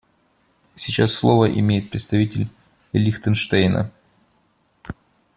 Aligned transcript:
Сейчас 0.75 1.13
слово 1.13 1.51
имеет 1.59 1.91
представитель 1.91 2.49
Лихтенштейна. 2.91 3.91